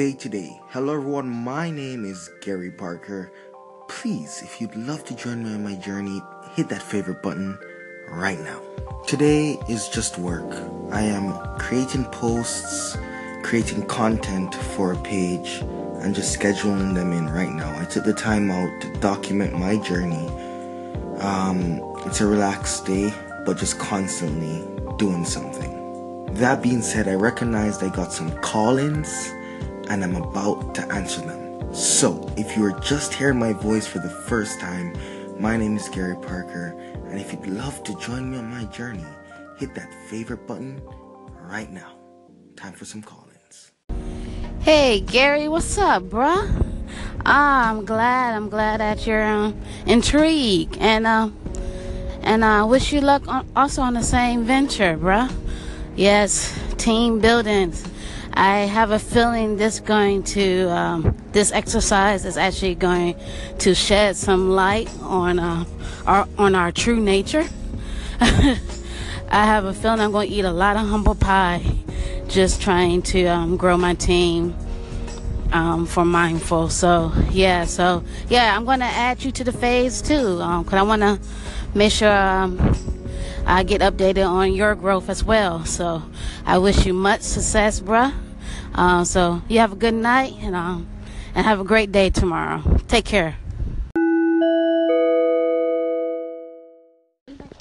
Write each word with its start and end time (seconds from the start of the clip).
Day 0.00 0.12
to 0.14 0.30
Day. 0.30 0.58
Hello, 0.70 0.94
everyone. 0.94 1.28
My 1.28 1.70
name 1.70 2.06
is 2.06 2.30
Gary 2.40 2.70
Parker. 2.70 3.30
Please, 3.86 4.40
if 4.42 4.58
you'd 4.58 4.74
love 4.74 5.04
to 5.04 5.14
join 5.14 5.44
me 5.44 5.52
on 5.52 5.62
my 5.62 5.74
journey, 5.74 6.22
hit 6.54 6.70
that 6.70 6.80
favorite 6.80 7.22
button 7.22 7.58
right 8.08 8.40
now. 8.40 8.62
Today 9.06 9.58
is 9.68 9.90
just 9.90 10.16
work. 10.16 10.50
I 10.90 11.02
am 11.02 11.34
creating 11.58 12.06
posts, 12.06 12.96
creating 13.42 13.86
content 13.88 14.54
for 14.54 14.94
a 14.94 14.96
page, 15.02 15.58
and 16.00 16.14
just 16.14 16.34
scheduling 16.34 16.94
them 16.94 17.12
in 17.12 17.28
right 17.28 17.52
now. 17.52 17.78
I 17.78 17.84
took 17.84 18.04
the 18.04 18.14
time 18.14 18.50
out 18.50 18.80
to 18.80 18.90
document 19.00 19.52
my 19.58 19.76
journey. 19.76 20.28
Um, 21.18 21.82
it's 22.06 22.22
a 22.22 22.26
relaxed 22.26 22.86
day, 22.86 23.12
but 23.44 23.58
just 23.58 23.78
constantly 23.78 24.64
doing 24.96 25.26
something. 25.26 26.32
That 26.36 26.62
being 26.62 26.80
said, 26.80 27.06
I 27.06 27.16
recognized 27.16 27.84
I 27.84 27.94
got 27.94 28.14
some 28.14 28.30
call 28.38 28.78
ins 28.78 29.30
and 29.90 30.04
I'm 30.04 30.14
about 30.14 30.72
to 30.76 30.82
answer 30.92 31.20
them. 31.20 31.74
So, 31.74 32.32
if 32.36 32.56
you 32.56 32.64
are 32.64 32.78
just 32.78 33.12
hearing 33.12 33.40
my 33.40 33.52
voice 33.52 33.88
for 33.88 33.98
the 33.98 34.08
first 34.08 34.60
time, 34.60 34.96
my 35.38 35.56
name 35.56 35.76
is 35.76 35.88
Gary 35.88 36.14
Parker, 36.14 36.78
and 37.08 37.20
if 37.20 37.32
you'd 37.32 37.46
love 37.48 37.82
to 37.84 37.98
join 37.98 38.30
me 38.30 38.38
on 38.38 38.48
my 38.50 38.64
journey, 38.66 39.04
hit 39.58 39.74
that 39.74 39.92
favorite 40.08 40.46
button 40.46 40.80
right 41.42 41.70
now. 41.72 41.90
Time 42.54 42.72
for 42.72 42.84
some 42.84 43.02
call 43.02 43.26
ins. 43.34 43.72
Hey, 44.60 45.00
Gary, 45.00 45.48
what's 45.48 45.76
up, 45.76 46.04
bruh? 46.04 46.46
Ah, 47.26 47.70
I'm 47.70 47.84
glad. 47.84 48.34
I'm 48.34 48.48
glad 48.48 48.78
that 48.78 49.06
you're 49.08 49.24
um, 49.24 49.60
intrigued, 49.86 50.76
and 50.78 51.04
uh, 51.04 51.30
and 52.22 52.44
I 52.44 52.60
uh, 52.60 52.66
wish 52.66 52.92
you 52.92 53.00
luck 53.00 53.26
on, 53.26 53.48
also 53.56 53.82
on 53.82 53.94
the 53.94 54.04
same 54.04 54.44
venture, 54.44 54.96
bruh. 54.96 55.32
Yes, 55.96 56.56
team 56.78 57.18
buildings. 57.18 57.89
I 58.32 58.60
have 58.60 58.90
a 58.90 58.98
feeling 58.98 59.56
this 59.56 59.80
going 59.80 60.22
to 60.22 60.70
um, 60.70 61.16
this 61.32 61.52
exercise 61.52 62.24
is 62.24 62.36
actually 62.36 62.74
going 62.74 63.16
to 63.58 63.74
shed 63.74 64.16
some 64.16 64.50
light 64.50 64.88
on 65.02 65.38
uh, 65.38 65.64
our 66.06 66.28
on 66.38 66.54
our 66.54 66.72
true 66.72 67.00
nature. 67.00 67.44
I 68.20 69.44
have 69.44 69.64
a 69.64 69.72
feeling 69.72 70.00
I'm 70.00 70.12
going 70.12 70.28
to 70.28 70.34
eat 70.34 70.44
a 70.44 70.52
lot 70.52 70.76
of 70.76 70.88
humble 70.88 71.14
pie, 71.14 71.62
just 72.28 72.60
trying 72.60 73.02
to 73.02 73.26
um, 73.26 73.56
grow 73.56 73.76
my 73.76 73.94
team 73.94 74.56
um, 75.52 75.86
for 75.86 76.04
mindful. 76.04 76.68
So 76.68 77.12
yeah, 77.30 77.64
so 77.64 78.02
yeah, 78.28 78.56
I'm 78.56 78.64
going 78.64 78.80
to 78.80 78.86
add 78.86 79.22
you 79.24 79.30
to 79.32 79.44
the 79.44 79.52
phase 79.52 80.02
too, 80.02 80.36
because 80.36 80.72
um, 80.72 80.78
I 80.78 80.82
want 80.82 81.02
to 81.02 81.20
make 81.74 81.92
sure 81.92 82.12
um, 82.12 82.74
I 83.46 83.62
get 83.62 83.80
updated 83.80 84.28
on 84.28 84.52
your 84.52 84.74
growth 84.74 85.08
as 85.08 85.24
well. 85.24 85.64
So 85.64 86.02
I 86.44 86.58
wish 86.58 86.86
you 86.86 86.94
much 86.94 87.22
success, 87.22 87.80
bruh. 87.80 88.12
Uh, 88.74 89.04
so 89.04 89.42
you 89.48 89.58
have 89.58 89.72
a 89.72 89.76
good 89.76 89.94
night 89.94 90.34
and 90.40 90.54
um, 90.54 90.88
and 91.34 91.46
have 91.46 91.60
a 91.60 91.64
great 91.64 91.92
day 91.92 92.10
tomorrow. 92.10 92.62
Take 92.88 93.04
care. 93.04 93.36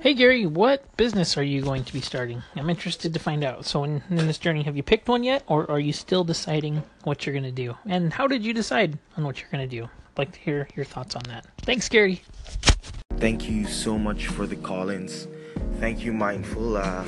Hey 0.00 0.14
Gary, 0.14 0.46
what 0.46 0.96
business 0.96 1.36
are 1.36 1.42
you 1.42 1.62
going 1.62 1.82
to 1.82 1.92
be 1.92 2.00
starting? 2.00 2.40
I'm 2.54 2.70
interested 2.70 3.12
to 3.14 3.18
find 3.18 3.42
out. 3.42 3.64
So, 3.64 3.82
in, 3.82 4.02
in 4.08 4.28
this 4.28 4.38
journey, 4.38 4.62
have 4.62 4.76
you 4.76 4.84
picked 4.84 5.08
one 5.08 5.24
yet, 5.24 5.42
or 5.48 5.68
are 5.68 5.80
you 5.80 5.92
still 5.92 6.22
deciding 6.22 6.84
what 7.02 7.26
you're 7.26 7.32
going 7.32 7.42
to 7.42 7.50
do? 7.50 7.76
And 7.86 8.12
how 8.12 8.28
did 8.28 8.44
you 8.44 8.52
decide 8.52 8.98
on 9.16 9.24
what 9.24 9.40
you're 9.40 9.50
going 9.50 9.68
to 9.68 9.76
do? 9.76 9.84
I'd 9.84 10.18
like 10.18 10.32
to 10.32 10.38
hear 10.38 10.68
your 10.76 10.84
thoughts 10.84 11.16
on 11.16 11.22
that. 11.26 11.46
Thanks, 11.62 11.88
Gary. 11.88 12.22
Thank 13.16 13.50
you 13.50 13.66
so 13.66 13.98
much 13.98 14.28
for 14.28 14.46
the 14.46 14.54
call 14.54 14.90
ins. 14.90 15.26
Thank 15.80 16.04
you, 16.04 16.12
Mindful. 16.12 16.76
Uh, 16.76 17.04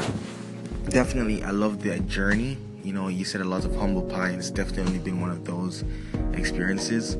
definitely, 0.88 1.42
I 1.44 1.50
love 1.50 1.82
the 1.82 1.98
journey. 2.00 2.56
You 2.82 2.92
know, 2.92 3.08
you 3.08 3.24
said 3.24 3.40
a 3.40 3.44
lot 3.44 3.64
of 3.64 3.74
humble 3.76 4.02
pie, 4.02 4.30
and 4.30 4.38
it's 4.38 4.50
definitely 4.50 4.98
been 4.98 5.20
one 5.20 5.30
of 5.30 5.44
those 5.44 5.84
experiences. 6.32 7.16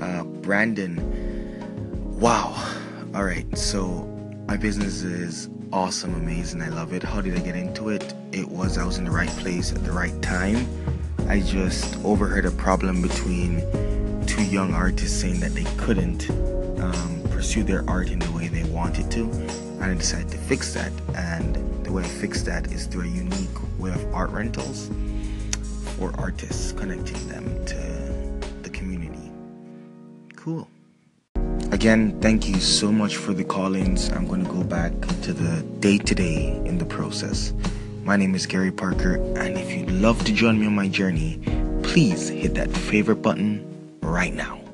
Uh, 0.00 0.24
Brandon, 0.24 1.00
wow. 2.20 2.54
All 3.14 3.24
right, 3.24 3.46
so 3.56 4.04
my 4.46 4.56
business 4.56 5.02
is 5.02 5.48
awesome, 5.72 6.14
amazing. 6.14 6.60
I 6.62 6.68
love 6.68 6.92
it. 6.92 7.02
How 7.02 7.20
did 7.20 7.36
I 7.36 7.40
get 7.40 7.56
into 7.56 7.88
it? 7.88 8.14
It 8.32 8.48
was 8.48 8.78
I 8.78 8.84
was 8.84 8.98
in 8.98 9.04
the 9.04 9.10
right 9.10 9.28
place 9.28 9.72
at 9.72 9.82
the 9.84 9.92
right 9.92 10.20
time. 10.22 10.66
I 11.28 11.40
just 11.40 11.96
overheard 12.04 12.44
a 12.44 12.50
problem 12.50 13.02
between 13.02 13.60
two 14.26 14.44
young 14.44 14.74
artists 14.74 15.18
saying 15.18 15.40
that 15.40 15.54
they 15.54 15.64
couldn't 15.76 16.30
um, 16.80 17.22
pursue 17.30 17.64
their 17.64 17.88
art 17.88 18.10
in 18.10 18.18
the 18.18 18.30
way 18.32 18.48
they 18.48 18.64
wanted 18.64 19.10
to, 19.12 19.22
and 19.22 19.84
I 19.84 19.94
decided 19.94 20.30
to 20.32 20.38
fix 20.38 20.74
that. 20.74 20.92
And 21.14 21.56
the 21.86 21.92
way 21.92 22.02
I 22.02 22.06
fix 22.06 22.42
that 22.42 22.72
is 22.72 22.86
through 22.86 23.04
a 23.04 23.06
unique 23.06 23.78
way 23.78 23.92
of 23.92 24.12
art 24.12 24.30
rentals 24.30 24.90
for 25.96 26.12
artists, 26.18 26.72
connecting 26.72 27.28
them 27.28 27.64
to 27.66 27.76
the 28.62 28.70
community. 28.70 29.30
Cool. 30.34 30.68
Again, 31.70 32.20
thank 32.20 32.48
you 32.48 32.58
so 32.58 32.90
much 32.90 33.16
for 33.16 33.32
the 33.32 33.44
call 33.44 33.76
ins. 33.76 34.10
I'm 34.10 34.26
going 34.26 34.44
to 34.44 34.50
go 34.50 34.64
back 34.64 34.92
to 35.22 35.32
the 35.32 35.62
day 35.78 35.98
to 35.98 36.14
day 36.14 36.60
in 36.64 36.78
the 36.78 36.84
process. 36.84 37.52
My 38.02 38.16
name 38.16 38.34
is 38.34 38.46
Gary 38.46 38.72
Parker, 38.72 39.14
and 39.38 39.56
if 39.56 39.70
you'd 39.70 39.90
love 39.90 40.24
to 40.24 40.32
join 40.32 40.58
me 40.58 40.66
on 40.66 40.74
my 40.74 40.88
journey, 40.88 41.38
please 41.84 42.28
hit 42.28 42.54
that 42.54 42.70
favorite 42.70 43.22
button 43.22 43.64
right 44.02 44.34
now. 44.34 44.65